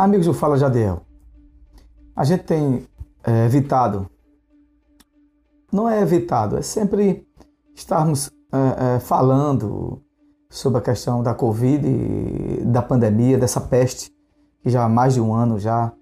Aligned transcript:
Amigos 0.00 0.24
do 0.24 0.32
Fala 0.32 0.56
Jadiel, 0.56 1.02
a 2.16 2.24
gente 2.24 2.44
tem 2.44 2.88
é, 3.22 3.44
evitado, 3.44 4.08
não 5.70 5.86
é 5.86 6.00
evitado, 6.00 6.56
é 6.56 6.62
sempre 6.62 7.28
estarmos 7.74 8.30
é, 8.50 8.96
é, 8.96 8.98
falando 9.00 10.00
sobre 10.48 10.78
a 10.78 10.80
questão 10.80 11.22
da 11.22 11.34
Covid, 11.34 11.86
da 12.64 12.80
pandemia, 12.80 13.36
dessa 13.36 13.60
peste 13.60 14.10
que 14.62 14.70
já 14.70 14.84
há 14.84 14.88
mais 14.88 15.12
de 15.12 15.20
um 15.20 15.34
ano 15.34 15.58
já 15.58 15.92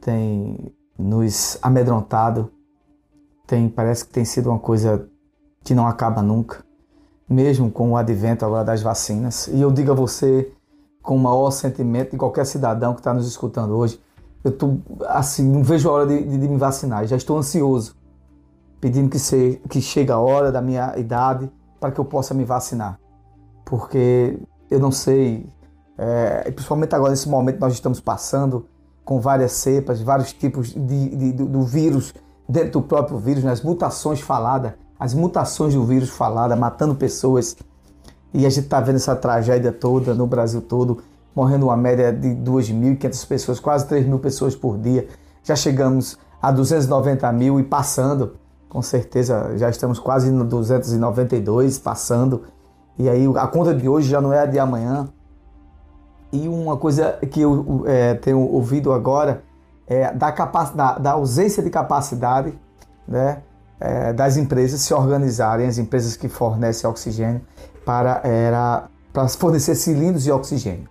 tem 0.00 0.74
nos 0.98 1.56
amedrontado, 1.62 2.50
tem, 3.46 3.68
parece 3.68 4.06
que 4.06 4.12
tem 4.12 4.24
sido 4.24 4.50
uma 4.50 4.58
coisa 4.58 5.08
que 5.62 5.72
não 5.72 5.86
acaba 5.86 6.20
nunca, 6.20 6.64
mesmo 7.28 7.70
com 7.70 7.92
o 7.92 7.96
advento 7.96 8.44
agora 8.44 8.64
das 8.64 8.82
vacinas. 8.82 9.46
E 9.46 9.60
eu 9.60 9.70
digo 9.70 9.92
a 9.92 9.94
você, 9.94 10.52
com 11.06 11.14
o 11.14 11.20
maior 11.20 11.52
sentimento 11.52 12.10
de 12.10 12.16
qualquer 12.16 12.44
cidadão 12.44 12.92
que 12.92 12.98
está 12.98 13.14
nos 13.14 13.28
escutando 13.28 13.76
hoje, 13.76 14.02
eu 14.42 14.50
tô 14.50 14.78
assim, 15.08 15.48
não 15.48 15.62
vejo 15.62 15.88
a 15.88 15.92
hora 15.92 16.06
de, 16.06 16.20
de, 16.20 16.36
de 16.36 16.48
me 16.48 16.56
vacinar, 16.56 17.06
já 17.06 17.16
estou 17.16 17.38
ansioso, 17.38 17.94
pedindo 18.80 19.08
que, 19.08 19.18
se, 19.18 19.62
que 19.70 19.80
chegue 19.80 20.10
a 20.10 20.18
hora 20.18 20.50
da 20.50 20.60
minha 20.60 20.98
idade 20.98 21.48
para 21.78 21.92
que 21.92 22.00
eu 22.00 22.04
possa 22.04 22.34
me 22.34 22.44
vacinar. 22.44 22.98
Porque 23.64 24.36
eu 24.68 24.80
não 24.80 24.90
sei, 24.90 25.48
é, 25.96 26.50
principalmente 26.50 26.92
agora 26.92 27.12
nesse 27.12 27.28
momento 27.28 27.54
que 27.54 27.60
nós 27.60 27.72
estamos 27.72 28.00
passando, 28.00 28.66
com 29.04 29.20
várias 29.20 29.52
cepas, 29.52 30.02
vários 30.02 30.32
tipos 30.32 30.74
de, 30.74 31.16
de, 31.16 31.32
do, 31.32 31.62
vírus 31.62 32.12
dentro 32.48 32.80
do 32.80 32.82
próprio 32.82 33.16
vírus, 33.18 33.44
né? 33.44 33.54
mutações 33.62 34.20
faladas, 34.20 34.72
as 34.98 35.14
mutações 35.14 35.72
do 35.72 35.84
vírus 35.84 36.10
falada, 36.10 36.56
matando 36.56 36.96
pessoas. 36.96 37.56
E 38.36 38.44
a 38.44 38.50
gente 38.50 38.64
está 38.64 38.82
vendo 38.82 38.96
essa 38.96 39.16
tragédia 39.16 39.72
toda 39.72 40.12
no 40.12 40.26
Brasil 40.26 40.60
todo, 40.60 40.98
morrendo 41.34 41.68
uma 41.68 41.76
média 41.76 42.12
de 42.12 42.28
2.500 42.28 43.26
pessoas, 43.26 43.58
quase 43.58 43.86
3 43.86 44.06
mil 44.06 44.18
pessoas 44.18 44.54
por 44.54 44.76
dia. 44.76 45.08
Já 45.42 45.56
chegamos 45.56 46.18
a 46.42 46.52
290 46.52 47.32
mil 47.32 47.58
e 47.58 47.62
passando, 47.62 48.34
com 48.68 48.82
certeza 48.82 49.56
já 49.56 49.70
estamos 49.70 49.98
quase 49.98 50.30
no 50.30 50.44
292, 50.44 51.78
passando. 51.78 52.42
E 52.98 53.08
aí 53.08 53.26
a 53.38 53.46
conta 53.46 53.74
de 53.74 53.88
hoje 53.88 54.06
já 54.06 54.20
não 54.20 54.34
é 54.34 54.40
a 54.40 54.46
de 54.46 54.58
amanhã. 54.58 55.08
E 56.30 56.46
uma 56.46 56.76
coisa 56.76 57.12
que 57.30 57.40
eu 57.40 57.84
é, 57.86 58.12
tenho 58.16 58.38
ouvido 58.38 58.92
agora 58.92 59.44
é 59.86 60.12
da, 60.12 60.30
capacidade, 60.30 61.00
da 61.00 61.12
ausência 61.12 61.62
de 61.62 61.70
capacidade 61.70 62.52
né, 63.08 63.38
é, 63.80 64.12
das 64.12 64.36
empresas 64.36 64.80
se 64.80 64.94
organizarem, 64.94 65.66
as 65.66 65.78
empresas 65.78 66.16
que 66.16 66.28
fornecem 66.28 66.88
oxigênio, 66.88 67.40
para, 67.84 68.20
era, 68.24 68.88
para 69.12 69.28
fornecer 69.28 69.74
cilindros 69.74 70.24
de 70.24 70.32
oxigênio. 70.32 70.88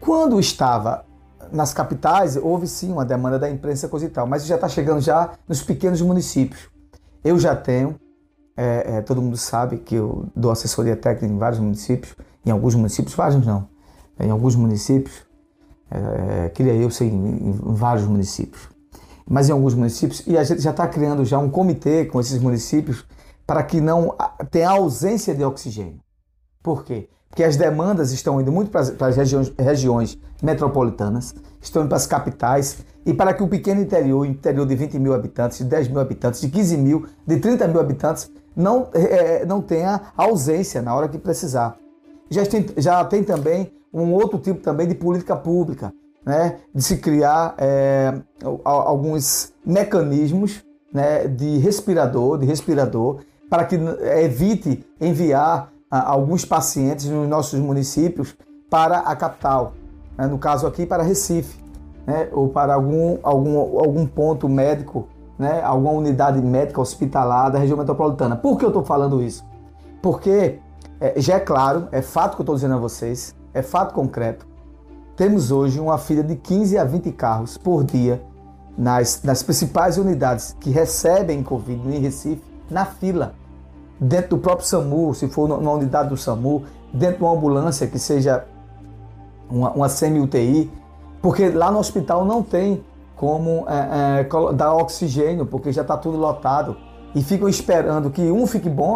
Quando 0.00 0.38
estava 0.38 1.04
nas 1.52 1.72
capitais, 1.72 2.36
houve 2.36 2.66
sim 2.66 2.92
uma 2.92 3.04
demanda 3.04 3.38
da 3.38 3.50
imprensa 3.50 3.88
coisa 3.88 4.06
e 4.06 4.08
tal, 4.08 4.26
mas 4.26 4.46
já 4.46 4.54
está 4.54 4.68
chegando 4.68 5.00
já 5.00 5.32
nos 5.46 5.62
pequenos 5.62 6.00
municípios. 6.00 6.68
Eu 7.24 7.38
já 7.38 7.54
tenho, 7.56 7.98
é, 8.56 8.96
é, 8.96 9.00
todo 9.02 9.20
mundo 9.20 9.36
sabe 9.36 9.78
que 9.78 9.94
eu 9.94 10.26
dou 10.34 10.50
assessoria 10.50 10.96
técnica 10.96 11.26
em 11.32 11.38
vários 11.38 11.60
municípios, 11.60 12.14
em 12.44 12.50
alguns 12.50 12.74
municípios, 12.74 13.14
vários 13.14 13.44
não, 13.44 13.68
em 14.18 14.30
alguns 14.30 14.56
municípios, 14.56 15.26
é, 15.90 16.48
queria 16.50 16.74
eu 16.74 16.90
sei 16.90 17.08
em, 17.08 17.48
em, 17.48 17.52
vários 17.52 18.06
municípios, 18.06 18.68
mas 19.28 19.48
em 19.48 19.52
alguns 19.52 19.74
municípios, 19.74 20.22
e 20.26 20.38
a 20.38 20.42
gente 20.42 20.62
já 20.62 20.70
está 20.70 20.86
criando 20.86 21.24
já 21.24 21.38
um 21.38 21.50
comitê 21.50 22.06
com 22.06 22.18
esses 22.18 22.38
municípios 22.40 23.04
para 23.46 23.62
que 23.62 23.80
não 23.80 24.14
tenha 24.50 24.70
ausência 24.70 25.34
de 25.34 25.44
oxigênio. 25.44 26.00
Por 26.62 26.84
quê? 26.84 27.08
Porque 27.28 27.44
as 27.44 27.56
demandas 27.56 28.10
estão 28.10 28.40
indo 28.40 28.50
muito 28.50 28.70
para 28.70 28.80
as, 28.80 29.16
regiões, 29.16 29.52
regiões 29.58 30.18
metropolitanas, 30.42 31.34
estão 31.60 31.82
indo 31.82 31.88
para 31.88 31.98
as 31.98 32.06
capitais, 32.06 32.78
e 33.04 33.12
para 33.12 33.32
que 33.32 33.42
o 33.42 33.48
pequeno 33.48 33.80
interior, 33.80 34.26
interior 34.26 34.66
de 34.66 34.74
20 34.74 34.98
mil 34.98 35.14
habitantes, 35.14 35.58
de 35.58 35.64
10 35.64 35.88
mil 35.88 36.00
habitantes, 36.00 36.40
de 36.40 36.48
15 36.48 36.76
mil, 36.76 37.06
de 37.26 37.38
30 37.38 37.68
mil 37.68 37.80
habitantes, 37.80 38.30
não, 38.56 38.88
é, 38.92 39.46
não 39.46 39.60
tenha 39.60 40.12
ausência 40.16 40.82
na 40.82 40.94
hora 40.94 41.08
que 41.08 41.18
precisar. 41.18 41.76
Já 42.30 42.44
tem, 42.44 42.66
já 42.76 43.04
tem 43.04 43.22
também 43.22 43.72
um 43.92 44.12
outro 44.12 44.38
tipo 44.38 44.60
também 44.60 44.86
de 44.86 44.94
política 44.94 45.36
pública, 45.36 45.92
né, 46.28 46.58
de 46.74 46.82
se 46.82 46.98
criar 46.98 47.54
é, 47.56 48.12
alguns 48.62 49.50
mecanismos 49.64 50.62
né, 50.92 51.26
de 51.26 51.56
respirador, 51.56 52.36
de 52.36 52.44
respirador, 52.44 53.20
para 53.48 53.64
que 53.64 53.76
evite 54.22 54.84
enviar 55.00 55.72
alguns 55.90 56.44
pacientes 56.44 57.06
nos 57.06 57.26
nossos 57.26 57.58
municípios 57.58 58.36
para 58.68 58.98
a 58.98 59.16
capital, 59.16 59.72
né, 60.18 60.26
no 60.26 60.36
caso 60.36 60.66
aqui 60.66 60.84
para 60.84 61.02
Recife, 61.02 61.64
né, 62.06 62.28
ou 62.30 62.50
para 62.50 62.74
algum, 62.74 63.16
algum, 63.22 63.58
algum 63.80 64.06
ponto 64.06 64.50
médico, 64.50 65.08
né, 65.38 65.62
alguma 65.62 65.92
unidade 65.92 66.42
médica 66.42 66.78
hospitalar 66.78 67.50
da 67.50 67.58
região 67.58 67.78
metropolitana. 67.78 68.36
Por 68.36 68.58
que 68.58 68.66
eu 68.66 68.68
estou 68.68 68.84
falando 68.84 69.22
isso? 69.22 69.42
Porque 70.02 70.58
é, 71.00 71.18
já 71.18 71.36
é 71.36 71.40
claro, 71.40 71.88
é 71.90 72.02
fato 72.02 72.34
que 72.34 72.42
eu 72.42 72.44
estou 72.44 72.54
dizendo 72.54 72.74
a 72.74 72.78
vocês, 72.78 73.34
é 73.54 73.62
fato 73.62 73.94
concreto. 73.94 74.46
Temos 75.18 75.50
hoje 75.50 75.80
uma 75.80 75.98
fila 75.98 76.22
de 76.22 76.36
15 76.36 76.78
a 76.78 76.84
20 76.84 77.10
carros 77.10 77.58
por 77.58 77.82
dia 77.82 78.22
nas, 78.78 79.20
nas 79.24 79.42
principais 79.42 79.98
unidades 79.98 80.54
que 80.60 80.70
recebem 80.70 81.42
Covid 81.42 81.88
em 81.88 81.98
Recife, 81.98 82.40
na 82.70 82.84
fila. 82.86 83.34
Dentro 83.98 84.36
do 84.36 84.38
próprio 84.38 84.64
SAMU, 84.64 85.12
se 85.14 85.26
for 85.26 85.48
numa 85.48 85.72
unidade 85.72 86.10
do 86.10 86.16
SAMU, 86.16 86.62
dentro 86.94 87.16
de 87.16 87.24
uma 87.24 87.32
ambulância 87.32 87.88
que 87.88 87.98
seja 87.98 88.44
uma, 89.50 89.72
uma 89.72 89.88
semi-UTI, 89.88 90.70
porque 91.20 91.48
lá 91.48 91.68
no 91.72 91.80
hospital 91.80 92.24
não 92.24 92.40
tem 92.40 92.84
como 93.16 93.66
é, 93.68 94.20
é, 94.20 94.52
dar 94.54 94.72
oxigênio, 94.74 95.44
porque 95.44 95.72
já 95.72 95.82
está 95.82 95.96
tudo 95.96 96.16
lotado. 96.16 96.76
E 97.12 97.24
ficam 97.24 97.48
esperando 97.48 98.08
que 98.08 98.22
um 98.30 98.46
fique 98.46 98.70
bom, 98.70 98.94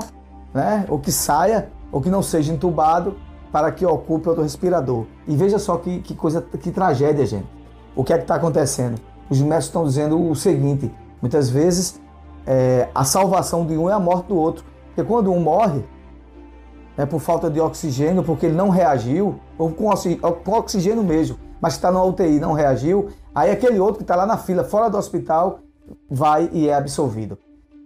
né, 0.54 0.86
ou 0.88 1.00
que 1.00 1.10
saia, 1.10 1.68
ou 1.90 2.00
que 2.00 2.08
não 2.08 2.22
seja 2.22 2.52
entubado, 2.52 3.16
para 3.52 3.70
que 3.70 3.84
ocupe 3.84 4.28
outro 4.28 4.42
respirador. 4.42 5.04
E 5.28 5.36
veja 5.36 5.58
só 5.58 5.76
que, 5.76 6.00
que 6.00 6.14
coisa, 6.14 6.40
que 6.40 6.70
tragédia, 6.70 7.26
gente. 7.26 7.46
O 7.94 8.02
que 8.02 8.12
é 8.12 8.16
que 8.16 8.24
está 8.24 8.36
acontecendo? 8.36 8.98
Os 9.28 9.38
médicos 9.40 9.66
estão 9.66 9.84
dizendo 9.84 10.30
o 10.30 10.34
seguinte: 10.34 10.90
muitas 11.20 11.50
vezes 11.50 12.00
é, 12.46 12.88
a 12.94 13.04
salvação 13.04 13.66
de 13.66 13.76
um 13.76 13.90
é 13.90 13.92
a 13.92 14.00
morte 14.00 14.28
do 14.28 14.36
outro. 14.36 14.64
Porque 14.86 15.04
quando 15.04 15.30
um 15.30 15.40
morre, 15.40 15.84
é 16.96 17.06
por 17.06 17.20
falta 17.20 17.50
de 17.50 17.60
oxigênio, 17.60 18.22
porque 18.22 18.46
ele 18.46 18.54
não 18.54 18.68
reagiu, 18.68 19.38
ou 19.58 19.70
com, 19.70 19.88
oxigênio 20.52 21.02
mesmo, 21.02 21.38
mas 21.60 21.74
está 21.74 21.90
na 21.90 22.02
UTI 22.02 22.38
não 22.38 22.52
reagiu, 22.52 23.08
aí 23.34 23.50
aquele 23.50 23.78
outro 23.78 23.96
que 23.98 24.02
está 24.02 24.16
lá 24.16 24.26
na 24.26 24.36
fila, 24.36 24.64
fora 24.64 24.90
do 24.90 24.98
hospital, 24.98 25.60
vai 26.10 26.50
e 26.52 26.68
é 26.68 26.74
absolvido. 26.74 27.38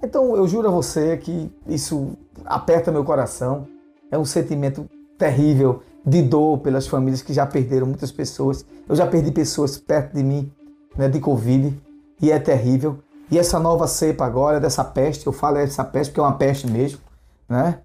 Então 0.03 0.37
eu 0.37 0.47
juro 0.49 0.69
a 0.69 0.71
você 0.71 1.17
que 1.17 1.51
isso 1.67 2.13
aperta 2.45 2.91
meu 2.91 3.05
coração, 3.05 3.67
é 4.11 4.19
um 4.19 4.25
sentimento 4.25 4.89
terrível 5.19 5.83
de 6.05 6.23
dor 6.23 6.59
pelas 6.59 6.87
famílias 6.87 7.23
que 7.23 7.33
já 7.33 7.45
perderam 7.45 7.87
muitas 7.87 8.13
pessoas. 8.13 8.65
Eu 8.89 8.95
já 8.95 9.07
perdi 9.07 9.33
pessoas 9.33 9.77
perto 9.77 10.15
de 10.15 10.23
mim, 10.23 10.53
né, 10.97 11.09
de 11.09 11.19
Covid, 11.19 11.77
e 12.21 12.31
é 12.31 12.39
terrível. 12.39 12.99
E 13.31 13.39
essa 13.39 13.59
nova 13.59 13.89
cepa 13.89 14.25
agora, 14.25 14.61
dessa 14.61 14.85
peste, 14.85 15.27
eu 15.27 15.33
falo 15.33 15.57
essa 15.59 15.85
peste 15.85 16.11
porque 16.11 16.21
é 16.21 16.23
uma 16.23 16.37
peste 16.37 16.71
mesmo, 16.71 17.01
né? 17.49 17.81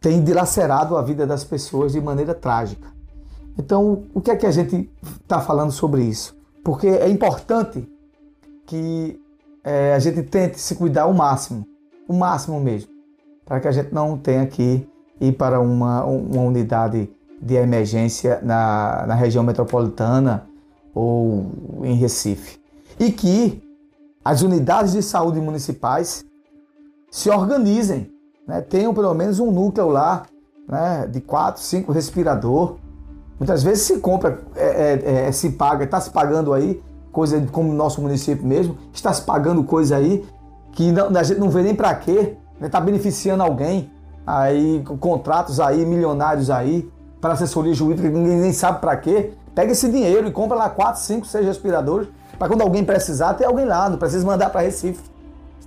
Tem 0.00 0.22
dilacerado 0.22 0.96
a 0.96 1.02
vida 1.02 1.26
das 1.26 1.44
pessoas 1.44 1.92
de 1.92 2.00
maneira 2.00 2.34
trágica. 2.34 2.88
Então, 3.58 4.04
o 4.14 4.20
que 4.20 4.30
é 4.30 4.36
que 4.36 4.46
a 4.46 4.50
gente 4.50 4.88
está 5.22 5.40
falando 5.40 5.72
sobre 5.72 6.02
isso? 6.02 6.36
Porque 6.62 6.86
é 6.86 7.08
importante 7.08 7.88
que 8.66 9.18
é, 9.64 9.94
a 9.94 9.98
gente 9.98 10.22
tente 10.22 10.60
se 10.60 10.76
cuidar 10.76 11.06
o 11.06 11.14
máximo, 11.14 11.66
o 12.06 12.12
máximo 12.12 12.60
mesmo, 12.60 12.90
para 13.44 13.58
que 13.58 13.66
a 13.66 13.72
gente 13.72 13.92
não 13.92 14.16
tenha 14.16 14.46
que 14.46 14.86
ir 15.20 15.32
para 15.32 15.60
uma, 15.60 16.04
uma 16.04 16.42
unidade 16.42 17.10
de 17.40 17.54
emergência 17.54 18.40
na, 18.42 19.04
na 19.06 19.14
região 19.14 19.44
metropolitana 19.44 20.46
ou 20.94 21.52
em 21.82 21.94
Recife. 21.94 22.58
E 22.98 23.12
que 23.12 23.62
as 24.24 24.42
unidades 24.42 24.92
de 24.92 25.02
saúde 25.02 25.40
municipais 25.40 26.24
se 27.10 27.30
organizem, 27.30 28.10
né? 28.46 28.60
tenham 28.60 28.92
pelo 28.92 29.14
menos 29.14 29.38
um 29.38 29.50
núcleo 29.50 29.88
lá 29.88 30.24
né? 30.68 31.06
de 31.06 31.20
quatro, 31.20 31.62
cinco 31.62 31.92
respirador. 31.92 32.76
Muitas 33.38 33.62
vezes 33.62 33.84
se 33.84 33.98
compra, 33.98 34.40
é, 34.56 34.66
é, 34.66 35.26
é, 35.28 35.32
se 35.32 35.50
paga, 35.50 35.84
está 35.84 36.00
se 36.00 36.10
pagando 36.10 36.52
aí, 36.52 36.82
coisa 37.12 37.40
como 37.52 37.68
no 37.68 37.74
nosso 37.74 38.02
município 38.02 38.44
mesmo, 38.44 38.76
está 38.92 39.12
se 39.12 39.22
pagando 39.22 39.62
coisa 39.62 39.96
aí 39.96 40.26
que 40.72 40.92
não, 40.92 41.08
a 41.16 41.22
gente 41.22 41.38
não 41.38 41.50
vê 41.50 41.62
nem 41.62 41.74
para 41.74 41.94
quê, 41.94 42.36
está 42.60 42.80
né? 42.80 42.86
beneficiando 42.86 43.42
alguém 43.42 43.90
aí 44.28 44.84
contratos 45.00 45.58
aí 45.58 45.84
milionários 45.86 46.50
aí 46.50 46.90
para 47.20 47.32
assessoria 47.32 47.72
jurídica 47.72 48.08
que 48.08 48.14
ninguém 48.14 48.36
nem 48.38 48.52
sabe 48.52 48.80
para 48.80 48.96
quê. 48.96 49.32
Pega 49.54 49.72
esse 49.72 49.90
dinheiro 49.90 50.28
e 50.28 50.30
compra 50.30 50.56
lá 50.56 50.68
4, 50.68 51.00
5, 51.00 51.26
6 51.26 51.46
respiradores 51.46 52.08
para 52.38 52.46
quando 52.46 52.62
alguém 52.62 52.84
precisar 52.84 53.34
ter 53.34 53.46
alguém 53.46 53.64
lá, 53.64 53.88
não 53.88 53.98
precisa 53.98 54.24
mandar 54.24 54.50
para 54.50 54.60
Recife. 54.60 55.02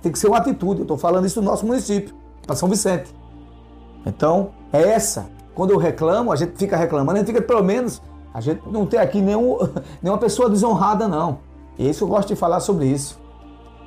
Tem 0.00 0.10
que 0.10 0.18
ser 0.18 0.28
uma 0.28 0.38
atitude. 0.38 0.80
Eu 0.80 0.82
estou 0.82 0.96
falando 0.96 1.26
isso 1.26 1.40
no 1.40 1.48
nosso 1.48 1.66
município, 1.66 2.14
para 2.46 2.56
São 2.56 2.68
Vicente. 2.68 3.14
Então, 4.06 4.50
é 4.72 4.82
essa. 4.82 5.26
Quando 5.54 5.70
eu 5.70 5.76
reclamo, 5.76 6.32
a 6.32 6.36
gente 6.36 6.56
fica 6.56 6.76
reclamando, 6.76 7.18
a 7.18 7.18
gente 7.18 7.26
fica 7.26 7.42
pelo 7.42 7.62
menos 7.62 8.00
A 8.34 8.40
gente 8.40 8.62
não 8.66 8.86
tem 8.86 8.98
aqui 8.98 9.20
nenhum, 9.20 9.58
nenhuma 10.02 10.18
pessoa 10.18 10.48
desonrada, 10.48 11.06
não. 11.06 11.40
E 11.78 11.88
isso 11.88 12.04
eu 12.04 12.08
gosto 12.08 12.28
de 12.28 12.36
falar 12.36 12.60
sobre 12.60 12.86
isso. 12.86 13.20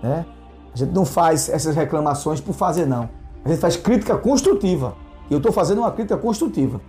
Né? 0.04 0.26
A 0.74 0.78
gente 0.78 0.94
não 0.94 1.06
faz 1.06 1.50
essas 1.50 1.76
reclamações 1.76 2.40
por 2.40 2.54
fazer, 2.54 2.86
não. 2.86 3.10
A 3.46 3.50
gente 3.50 3.60
faz 3.60 3.78
crítica 3.78 4.18
construtiva. 4.18 4.96
E 5.30 5.34
eu 5.34 5.38
estou 5.38 5.52
fazendo 5.52 5.80
uma 5.80 5.92
crítica 5.92 6.18
construtiva. 6.18 6.82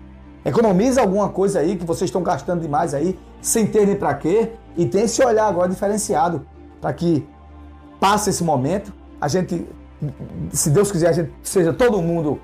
Economiza 0.45 1.01
alguma 1.03 1.29
coisa 1.29 1.61
aí 1.61 1.77
que 1.77 1.85
vocês 1.85 2.09
estão 2.09 2.23
gastando 2.23 2.63
demais 2.63 2.95
aí, 2.95 3.19
sem 3.41 3.67
ter 3.67 3.87
nem 3.87 3.97
para 3.97 4.15
quê, 4.15 4.53
e 4.77 4.87
tem 4.87 5.03
esse 5.03 5.23
olhar 5.23 5.47
agora 5.47 5.69
diferenciado 5.69 6.47
para 6.81 6.93
que 6.93 7.27
passe 7.99 8.31
esse 8.31 8.45
momento, 8.45 8.93
a 9.21 9.29
gente, 9.29 9.67
se 10.51 10.71
Deus 10.71 10.93
quiser, 10.93 11.09
a 11.09 11.13
gente 11.13 11.33
seja 11.43 11.73
todo 11.73 12.01
mundo 12.01 12.39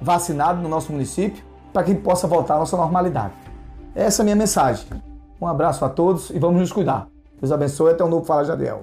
vacinado 0.00 0.62
no 0.62 0.68
nosso 0.68 0.92
município, 0.92 1.42
para 1.72 1.82
que 1.82 1.94
possa 1.94 2.26
voltar 2.26 2.54
à 2.54 2.58
nossa 2.58 2.76
normalidade. 2.76 3.32
Essa 3.94 4.20
é 4.20 4.22
a 4.22 4.24
minha 4.24 4.36
mensagem. 4.36 4.86
Um 5.40 5.46
abraço 5.46 5.84
a 5.84 5.88
todos 5.88 6.30
e 6.30 6.38
vamos 6.38 6.60
nos 6.60 6.72
cuidar. 6.72 7.08
Deus 7.40 7.52
abençoe. 7.52 7.92
Até 7.92 8.04
um 8.04 8.08
novo 8.08 8.24
Fala 8.24 8.44
Jadiel. 8.44 8.82